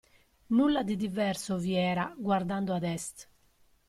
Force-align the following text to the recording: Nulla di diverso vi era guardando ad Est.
Nulla 0.47 0.81
di 0.81 0.95
diverso 0.95 1.59
vi 1.59 1.75
era 1.75 2.11
guardando 2.17 2.73
ad 2.73 2.81
Est. 2.81 3.29